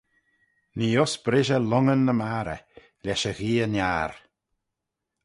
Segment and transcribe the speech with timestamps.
[0.77, 2.63] Nee uss brishey lhongyn ny marrey:
[3.05, 4.11] lesh y gheay-niar.